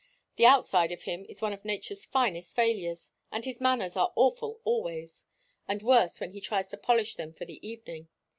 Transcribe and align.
The 0.37 0.47
outside 0.47 0.91
of 0.91 1.03
him 1.03 1.27
is 1.29 1.43
one 1.43 1.53
of 1.53 1.63
nature's 1.63 2.05
finest 2.05 2.55
failures, 2.55 3.11
and 3.31 3.45
his 3.45 3.61
manners 3.61 3.95
are 3.95 4.11
awful 4.15 4.59
always 4.63 5.27
and 5.67 5.83
worse 5.83 6.19
when 6.19 6.31
he 6.31 6.41
tries 6.41 6.69
to 6.69 6.77
polish 6.77 7.13
them 7.13 7.33
for 7.33 7.45
the 7.45 7.63
evening. 7.67 8.07